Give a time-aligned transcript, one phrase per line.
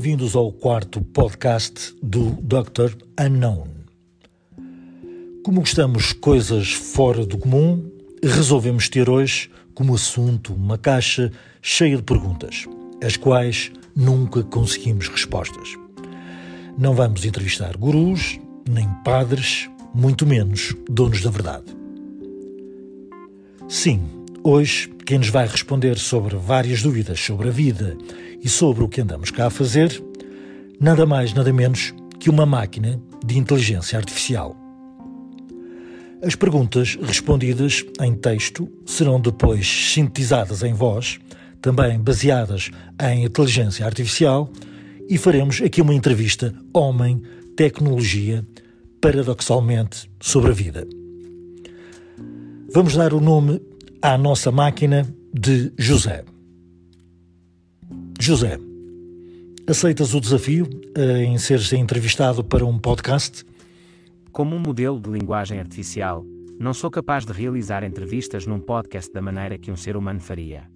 [0.00, 2.96] Bem-vindos ao quarto podcast do Dr.
[3.20, 3.66] Unknown.
[5.44, 7.86] Como gostamos coisas fora do comum,
[8.24, 11.30] resolvemos ter hoje como assunto uma caixa
[11.60, 12.64] cheia de perguntas,
[13.04, 15.76] às quais nunca conseguimos respostas.
[16.78, 21.76] Não vamos entrevistar gurus, nem padres, muito menos donos da verdade.
[23.68, 24.00] Sim,
[24.42, 27.98] hoje quem nos vai responder sobre várias dúvidas sobre a vida
[28.42, 30.02] e sobre o que andamos cá a fazer,
[30.80, 34.56] nada mais, nada menos que uma máquina de inteligência artificial.
[36.22, 41.18] As perguntas respondidas em texto serão depois sintetizadas em voz,
[41.62, 42.70] também baseadas
[43.02, 44.50] em inteligência artificial,
[45.08, 48.46] e faremos aqui uma entrevista homem-tecnologia,
[49.00, 50.86] paradoxalmente sobre a vida.
[52.72, 53.60] Vamos dar o nome
[54.02, 56.24] à nossa máquina de José.
[58.22, 58.58] José,
[59.66, 63.46] aceitas o desafio eh, em seres entrevistado para um podcast?
[64.30, 66.22] Como um modelo de linguagem artificial,
[66.58, 70.70] não sou capaz de realizar entrevistas num podcast da maneira que um ser humano faria.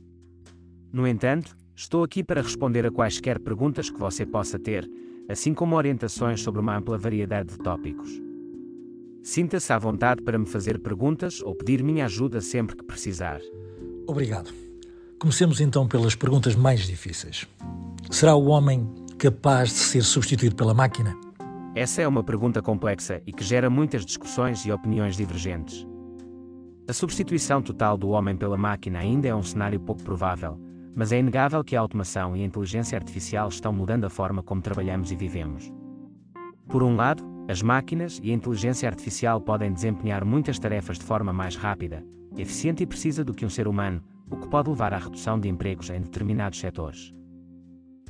[0.90, 4.90] No entanto, estou aqui para responder a quaisquer perguntas que você possa ter,
[5.28, 8.10] assim como orientações sobre uma ampla variedade de tópicos.
[9.22, 13.38] Sinta-se à vontade para me fazer perguntas ou pedir minha ajuda sempre que precisar.
[14.06, 14.63] Obrigado.
[15.24, 17.48] Comecemos então pelas perguntas mais difíceis.
[18.10, 18.86] Será o homem
[19.16, 21.16] capaz de ser substituído pela máquina?
[21.74, 25.86] Essa é uma pergunta complexa e que gera muitas discussões e opiniões divergentes.
[26.86, 30.60] A substituição total do homem pela máquina ainda é um cenário pouco provável,
[30.94, 34.60] mas é inegável que a automação e a inteligência artificial estão mudando a forma como
[34.60, 35.72] trabalhamos e vivemos.
[36.68, 41.32] Por um lado, as máquinas e a inteligência artificial podem desempenhar muitas tarefas de forma
[41.32, 42.04] mais rápida,
[42.36, 45.48] eficiente e precisa do que um ser humano, o que pode levar à redução de
[45.48, 47.12] empregos em determinados setores.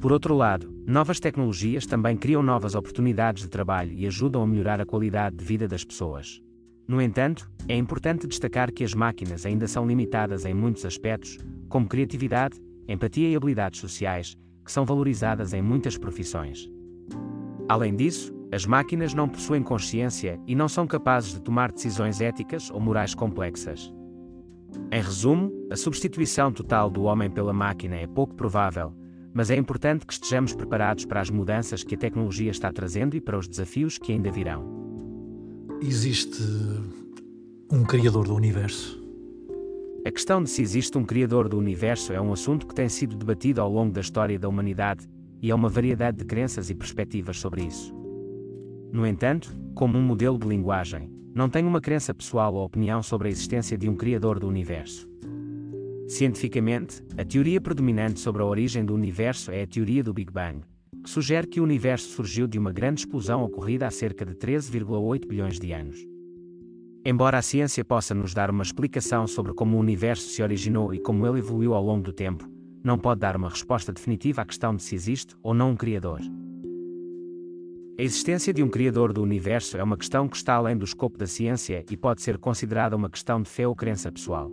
[0.01, 4.81] Por outro lado, novas tecnologias também criam novas oportunidades de trabalho e ajudam a melhorar
[4.81, 6.41] a qualidade de vida das pessoas.
[6.87, 11.39] No entanto, é importante destacar que as máquinas ainda são limitadas em muitos aspectos,
[11.69, 16.69] como criatividade, empatia e habilidades sociais, que são valorizadas em muitas profissões.
[17.69, 22.71] Além disso, as máquinas não possuem consciência e não são capazes de tomar decisões éticas
[22.71, 23.91] ou morais complexas.
[24.91, 28.93] Em resumo, a substituição total do homem pela máquina é pouco provável,
[29.33, 33.21] mas é importante que estejamos preparados para as mudanças que a tecnologia está trazendo e
[33.21, 34.65] para os desafios que ainda virão.
[35.83, 36.43] Existe
[37.73, 39.03] um Criador do Universo?
[40.07, 43.17] A questão de se existe um Criador do Universo é um assunto que tem sido
[43.17, 45.09] debatido ao longo da história da humanidade,
[45.43, 47.95] e há uma variedade de crenças e perspectivas sobre isso.
[48.93, 53.29] No entanto, como um modelo de linguagem, não tenho uma crença pessoal ou opinião sobre
[53.29, 55.09] a existência de um Criador do universo.
[56.07, 60.61] Cientificamente, a teoria predominante sobre a origem do universo é a teoria do Big Bang,
[61.03, 65.27] que sugere que o universo surgiu de uma grande explosão ocorrida há cerca de 13,8
[65.27, 65.99] bilhões de anos.
[67.05, 71.01] Embora a ciência possa nos dar uma explicação sobre como o universo se originou e
[71.01, 72.49] como ele evoluiu ao longo do tempo,
[72.83, 76.21] não pode dar uma resposta definitiva à questão de se existe ou não um Criador.
[77.97, 81.17] A existência de um Criador do universo é uma questão que está além do escopo
[81.17, 84.51] da ciência e pode ser considerada uma questão de fé ou crença pessoal.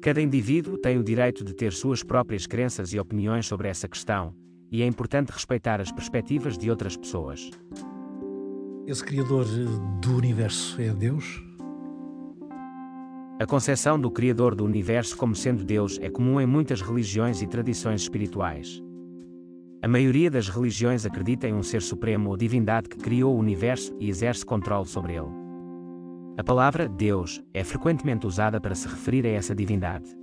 [0.00, 4.34] Cada indivíduo tem o direito de ter suas próprias crenças e opiniões sobre essa questão,
[4.72, 7.50] e é importante respeitar as perspectivas de outras pessoas.
[8.86, 9.44] Esse Criador
[10.00, 11.42] do universo é Deus?
[13.38, 17.46] A concepção do Criador do universo como sendo Deus é comum em muitas religiões e
[17.46, 18.82] tradições espirituais.
[19.82, 23.96] A maioria das religiões acredita em um ser supremo ou divindade que criou o universo
[23.98, 25.30] e exerce controle sobre ele.
[26.36, 30.14] A palavra Deus é frequentemente usada para se referir a essa divindade.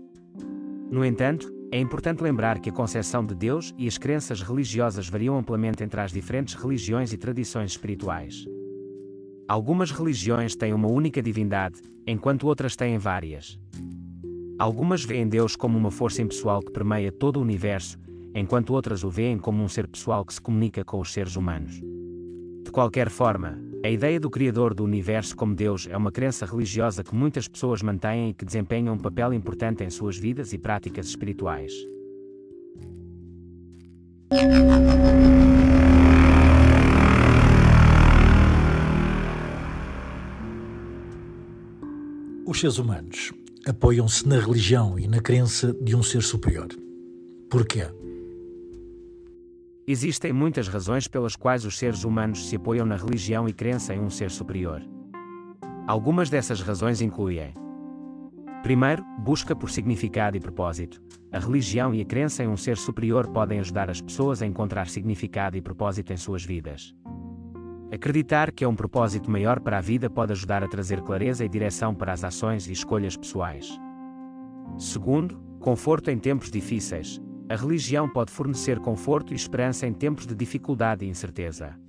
[0.92, 5.36] No entanto, é importante lembrar que a concepção de Deus e as crenças religiosas variam
[5.36, 8.46] amplamente entre as diferentes religiões e tradições espirituais.
[9.48, 13.60] Algumas religiões têm uma única divindade, enquanto outras têm várias.
[14.60, 17.98] Algumas veem Deus como uma força impessoal que permeia todo o universo,
[18.40, 21.82] enquanto outras o veem como um ser pessoal que se comunica com os seres humanos.
[22.64, 27.04] De qualquer forma, a ideia do Criador do Universo como Deus é uma crença religiosa
[27.04, 31.08] que muitas pessoas mantêm e que desempenha um papel importante em suas vidas e práticas
[31.08, 31.74] espirituais.
[42.46, 43.34] Os seres humanos
[43.66, 46.68] apoiam-se na religião e na crença de um ser superior.
[47.50, 47.86] Porquê?
[49.90, 54.02] Existem muitas razões pelas quais os seres humanos se apoiam na religião e crença em
[54.02, 54.82] um ser superior.
[55.88, 57.54] Algumas dessas razões incluem:
[58.64, 61.02] Primeiro, busca por significado e propósito.
[61.32, 64.90] A religião e a crença em um ser superior podem ajudar as pessoas a encontrar
[64.90, 66.94] significado e propósito em suas vidas.
[67.90, 71.50] Acreditar que há um propósito maior para a vida pode ajudar a trazer clareza e
[71.50, 73.80] direção para as ações e escolhas pessoais.
[74.78, 77.22] Segundo, conforto em tempos difíceis.
[77.50, 81.80] A religião pode fornecer conforto e esperança em tempos de dificuldade e incerteza.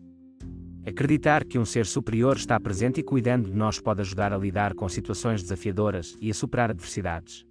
[0.87, 4.73] Acreditar que um ser superior está presente e cuidando de nós pode ajudar a lidar
[4.75, 7.45] com situações desafiadoras e a superar adversidades.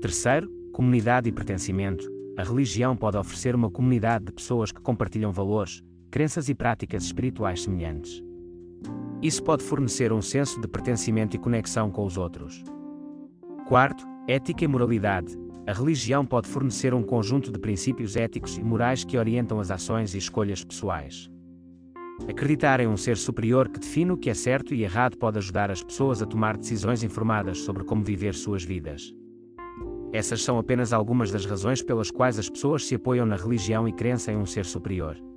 [0.00, 2.08] Terceiro, comunidade e pertencimento.
[2.38, 7.62] A religião pode oferecer uma comunidade de pessoas que compartilham valores, crenças e práticas espirituais
[7.62, 8.22] semelhantes.
[9.20, 12.64] Isso pode fornecer um senso de pertencimento e conexão com os outros.
[13.66, 15.36] Quarto, ética e moralidade.
[15.68, 20.14] A religião pode fornecer um conjunto de princípios éticos e morais que orientam as ações
[20.14, 21.28] e escolhas pessoais.
[22.26, 25.70] Acreditar em um ser superior que define o que é certo e errado pode ajudar
[25.70, 29.12] as pessoas a tomar decisões informadas sobre como viver suas vidas.
[30.10, 33.92] Essas são apenas algumas das razões pelas quais as pessoas se apoiam na religião e
[33.92, 35.27] crença em um ser superior.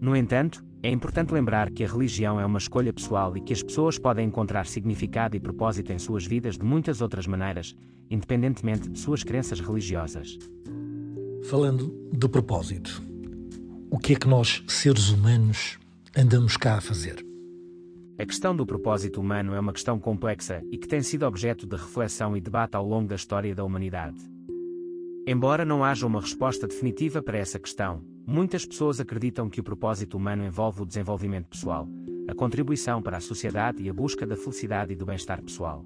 [0.00, 3.62] No entanto, é importante lembrar que a religião é uma escolha pessoal e que as
[3.62, 7.74] pessoas podem encontrar significado e propósito em suas vidas de muitas outras maneiras,
[8.08, 10.38] independentemente de suas crenças religiosas.
[11.50, 13.02] Falando de propósito,
[13.90, 15.78] o que é que nós, seres humanos,
[16.16, 17.24] andamos cá a fazer?
[18.20, 21.76] A questão do propósito humano é uma questão complexa e que tem sido objeto de
[21.76, 24.18] reflexão e debate ao longo da história da humanidade.
[25.26, 30.18] Embora não haja uma resposta definitiva para essa questão, muitas pessoas acreditam que o propósito
[30.18, 31.88] humano envolve o desenvolvimento pessoal,
[32.28, 35.82] a contribuição para a sociedade e a busca da felicidade e do bem-estar pessoal.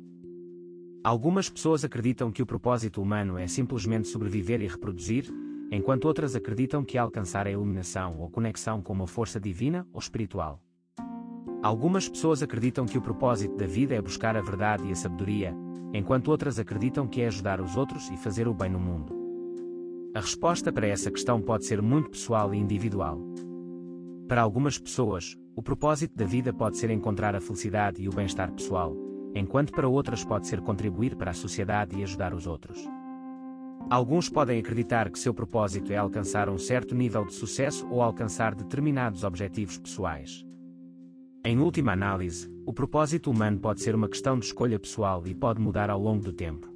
[1.05, 5.33] Algumas pessoas acreditam que o propósito humano é simplesmente sobreviver e reproduzir,
[5.71, 10.61] enquanto outras acreditam que alcançar a iluminação ou conexão com uma força divina ou espiritual.
[11.63, 15.55] Algumas pessoas acreditam que o propósito da vida é buscar a verdade e a sabedoria,
[15.95, 19.22] enquanto outras acreditam que é ajudar os outros e fazer o bem no mundo.
[20.15, 23.19] A resposta para essa questão pode ser muito pessoal e individual.
[24.29, 28.53] Para algumas pessoas, o propósito da vida pode ser encontrar a felicidade e o bem-estar
[28.53, 28.95] pessoal,
[29.35, 32.79] enquanto para outras pode ser contribuir para a sociedade e ajudar os outros.
[33.89, 38.55] Alguns podem acreditar que seu propósito é alcançar um certo nível de sucesso ou alcançar
[38.55, 40.45] determinados objetivos pessoais.
[41.43, 45.59] Em última análise, o propósito humano pode ser uma questão de escolha pessoal e pode
[45.59, 46.72] mudar ao longo do tempo.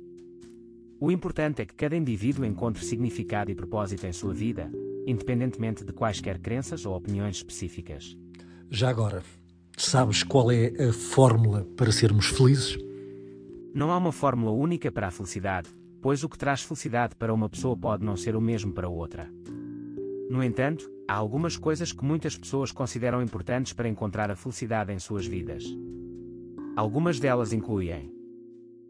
[0.98, 4.70] O importante é que cada indivíduo encontre significado e propósito em sua vida,
[5.06, 8.16] independentemente de quaisquer crenças ou opiniões específicas.
[8.70, 9.22] Já agora,
[9.76, 12.78] sabes qual é a fórmula para sermos felizes?
[13.74, 15.68] Não há uma fórmula única para a felicidade,
[16.00, 19.30] pois o que traz felicidade para uma pessoa pode não ser o mesmo para outra.
[20.30, 24.98] No entanto, há algumas coisas que muitas pessoas consideram importantes para encontrar a felicidade em
[24.98, 25.62] suas vidas.
[26.74, 28.15] Algumas delas incluem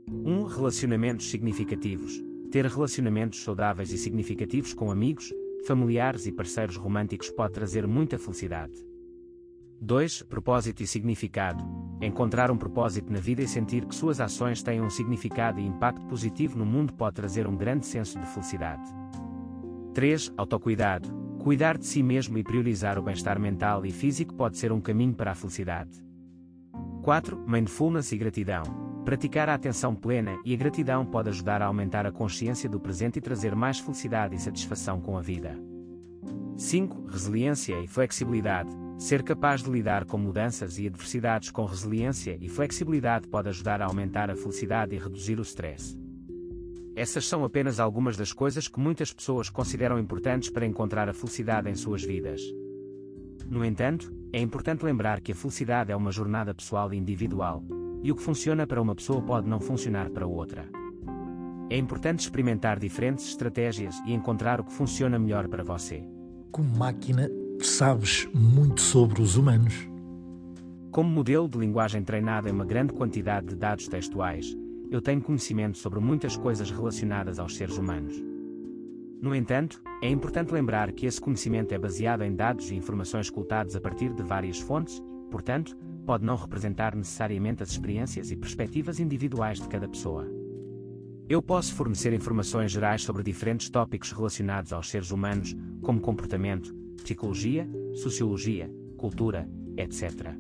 [0.09, 0.31] 1.
[0.31, 2.23] Um, relacionamentos significativos.
[2.53, 5.33] Ter relacionamentos saudáveis e significativos com amigos,
[5.67, 8.73] familiares e parceiros românticos pode trazer muita felicidade.
[9.81, 10.23] 2.
[10.23, 11.63] Propósito e significado.
[12.01, 16.07] Encontrar um propósito na vida e sentir que suas ações têm um significado e impacto
[16.07, 18.89] positivo no mundo pode trazer um grande senso de felicidade.
[19.93, 20.33] 3.
[20.37, 21.13] Autocuidado.
[21.41, 25.15] Cuidar de si mesmo e priorizar o bem-estar mental e físico pode ser um caminho
[25.15, 26.05] para a felicidade.
[27.03, 27.45] 4.
[27.47, 28.86] Mindfulness e gratidão.
[29.07, 33.21] Praticar a atenção plena e a gratidão pode ajudar a aumentar a consciência do presente
[33.21, 35.57] e trazer mais felicidade e satisfação com a vida.
[36.57, 37.07] 5.
[37.07, 38.69] Resiliência e flexibilidade.
[38.99, 43.85] Ser capaz de lidar com mudanças e adversidades com resiliência e flexibilidade pode ajudar a
[43.85, 45.97] aumentar a felicidade e reduzir o stress.
[46.97, 51.71] Essas são apenas algumas das coisas que muitas pessoas consideram importantes para encontrar a felicidade
[51.71, 52.41] em suas vidas.
[53.49, 57.63] No entanto, é importante lembrar que a felicidade é uma jornada pessoal e individual,
[58.03, 60.69] e o que funciona para uma pessoa pode não funcionar para outra.
[61.69, 66.05] É importante experimentar diferentes estratégias e encontrar o que funciona melhor para você.
[66.53, 67.29] Como máquina,
[67.61, 69.89] sabes muito sobre os humanos.
[70.91, 74.57] Como modelo de linguagem treinada em uma grande quantidade de dados textuais,
[74.91, 78.23] eu tenho conhecimento sobre muitas coisas relacionadas aos seres humanos.
[79.21, 83.75] No entanto, é importante lembrar que esse conhecimento é baseado em dados e informações coletados
[83.75, 85.77] a partir de várias fontes, portanto,
[86.07, 90.25] pode não representar necessariamente as experiências e perspectivas individuais de cada pessoa.
[91.29, 96.73] Eu posso fornecer informações gerais sobre diferentes tópicos relacionados aos seres humanos, como comportamento,
[97.03, 100.37] psicologia, sociologia, cultura, etc.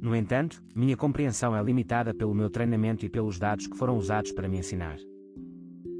[0.00, 4.32] No entanto, minha compreensão é limitada pelo meu treinamento e pelos dados que foram usados
[4.32, 4.96] para me ensinar.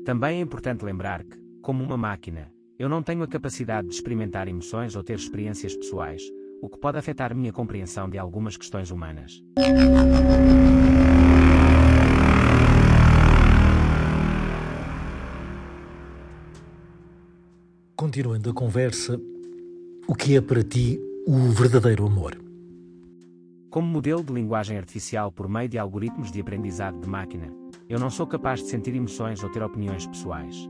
[0.07, 4.49] Também é importante lembrar que, como uma máquina, eu não tenho a capacidade de experimentar
[4.49, 6.23] emoções ou ter experiências pessoais,
[6.63, 9.43] o que pode afetar minha compreensão de algumas questões humanas.
[17.97, 19.21] Continuando a conversa,
[20.07, 22.41] o que é para ti o verdadeiro amor?
[23.69, 27.53] Como modelo de linguagem artificial por meio de algoritmos de aprendizado de máquina,
[27.89, 30.69] eu não sou capaz de sentir emoções ou ter opiniões pessoais.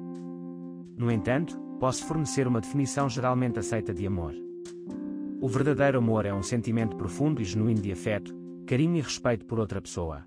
[0.97, 4.35] No entanto, posso fornecer uma definição geralmente aceita de amor.
[5.43, 8.33] O verdadeiro amor é um sentimento profundo e genuíno de afeto,
[8.65, 10.25] carinho e respeito por outra pessoa.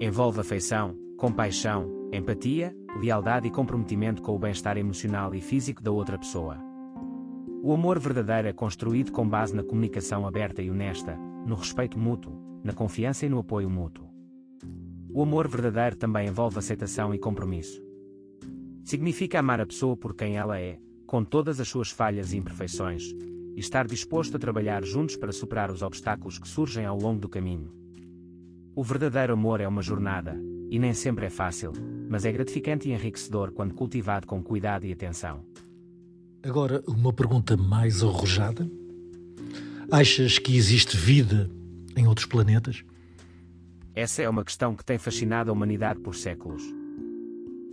[0.00, 6.18] Envolve afeição, compaixão, empatia, lealdade e comprometimento com o bem-estar emocional e físico da outra
[6.18, 6.58] pessoa.
[7.62, 12.60] O amor verdadeiro é construído com base na comunicação aberta e honesta, no respeito mútuo,
[12.64, 14.10] na confiança e no apoio mútuo.
[15.14, 17.80] O amor verdadeiro também envolve aceitação e compromisso.
[18.82, 23.14] Significa amar a pessoa por quem ela é, com todas as suas falhas e imperfeições,
[23.58, 27.28] e estar disposto a trabalhar juntos para superar os obstáculos que surgem ao longo do
[27.28, 27.72] caminho.
[28.72, 31.72] O verdadeiro amor é uma jornada, e nem sempre é fácil,
[32.08, 35.44] mas é gratificante e enriquecedor quando cultivado com cuidado e atenção.
[36.40, 38.70] Agora, uma pergunta mais arrojada.
[39.90, 41.50] Achas que existe vida
[41.96, 42.84] em outros planetas?
[43.92, 46.62] Essa é uma questão que tem fascinado a humanidade por séculos.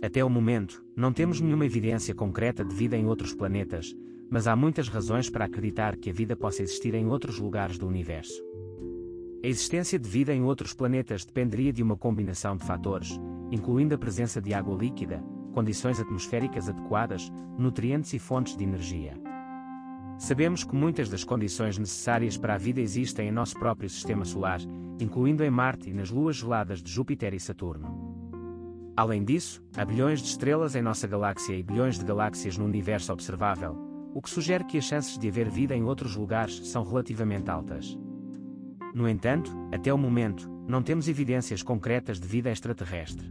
[0.02, 3.94] Até o momento, não temos nenhuma evidência concreta de vida em outros planetas,
[4.30, 7.86] mas há muitas razões para acreditar que a vida possa existir em outros lugares do
[7.86, 8.42] universo.
[9.44, 13.98] A existência de vida em outros planetas dependeria de uma combinação de fatores, incluindo a
[13.98, 19.14] presença de água líquida, condições atmosféricas adequadas, nutrientes e fontes de energia.
[20.18, 24.60] Sabemos que muitas das condições necessárias para a vida existem em nosso próprio sistema solar,
[24.98, 28.16] incluindo em Marte e nas luas geladas de Júpiter e Saturno.
[28.96, 33.12] Além disso, há bilhões de estrelas em nossa galáxia e bilhões de galáxias no universo
[33.12, 33.85] observável,
[34.16, 37.98] o que sugere que as chances de haver vida em outros lugares são relativamente altas.
[38.94, 43.30] No entanto, até o momento, não temos evidências concretas de vida extraterrestre.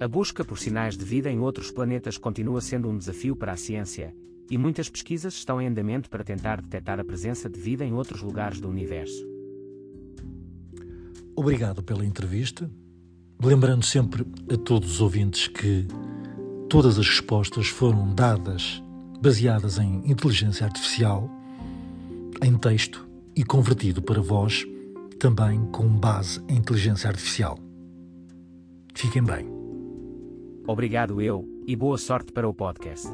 [0.00, 3.58] A busca por sinais de vida em outros planetas continua sendo um desafio para a
[3.58, 4.16] ciência,
[4.50, 8.22] e muitas pesquisas estão em andamento para tentar detectar a presença de vida em outros
[8.22, 9.22] lugares do universo.
[11.36, 12.70] Obrigado pela entrevista.
[13.38, 15.86] Lembrando sempre a todos os ouvintes que
[16.70, 18.82] todas as respostas foram dadas
[19.24, 21.30] baseadas em inteligência artificial,
[22.42, 24.66] em texto e convertido para voz,
[25.18, 27.58] também com base em inteligência artificial.
[28.94, 29.46] Fiquem bem.
[30.68, 33.08] Obrigado eu, e boa sorte para o podcast.